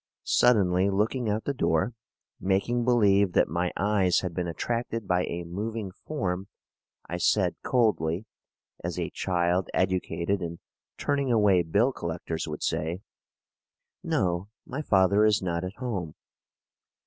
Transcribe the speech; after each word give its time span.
Suddenly 0.23 0.89
looking 0.89 1.29
out 1.29 1.43
the 1.43 1.53
door, 1.53 1.93
making 2.39 2.83
believe 2.83 3.33
that 3.33 3.47
my 3.47 3.71
eyes 3.77 4.21
had 4.21 4.33
been 4.33 4.47
attracted 4.47 5.07
by 5.07 5.25
a 5.25 5.43
moving 5.43 5.91
form, 5.91 6.47
I 7.07 7.17
said 7.17 7.55
coldly, 7.63 8.25
as 8.83 8.97
a 8.97 9.11
child 9.11 9.69
educated 9.75 10.41
in 10.41 10.57
turning 10.97 11.31
away 11.31 11.61
bill 11.61 11.91
collectors 11.93 12.47
would 12.47 12.63
say: 12.63 13.03
"No 14.03 14.49
my 14.65 14.81
father 14.81 15.23
is 15.23 15.39
not 15.43 15.63
at 15.63 15.75
home." 15.75 16.15